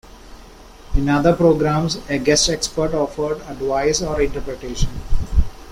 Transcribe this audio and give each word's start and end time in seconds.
In 0.95 1.07
other 1.09 1.35
programs, 1.35 1.97
a 2.09 2.17
guest 2.17 2.49
expert 2.49 2.95
offered 2.95 3.39
advice 3.47 4.01
or 4.01 4.19
interpretation. 4.19 4.89